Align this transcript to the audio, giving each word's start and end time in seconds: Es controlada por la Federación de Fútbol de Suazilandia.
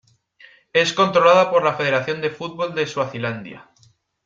Es 0.73 0.93
controlada 0.93 1.51
por 1.51 1.63
la 1.63 1.75
Federación 1.75 2.21
de 2.21 2.31
Fútbol 2.31 2.73
de 2.73 2.87
Suazilandia. 2.87 3.69